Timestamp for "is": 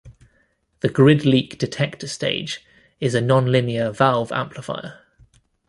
2.99-3.13